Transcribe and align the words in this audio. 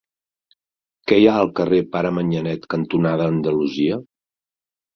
Què 1.11 1.19
hi 1.23 1.27
ha 1.27 1.35
al 1.41 1.51
carrer 1.59 1.83
Pare 1.93 2.13
Manyanet 2.17 2.67
cantonada 2.77 3.31
Andalusia? 3.35 4.03